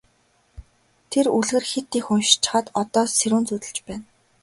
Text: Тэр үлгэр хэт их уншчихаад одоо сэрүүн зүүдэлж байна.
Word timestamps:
Тэр 1.11 1.25
үлгэр 1.37 1.63
хэт 1.71 1.89
их 1.99 2.05
уншчихаад 2.13 2.67
одоо 2.81 3.05
сэрүүн 3.17 3.43
зүүдэлж 3.47 3.77
байна. 3.87 4.05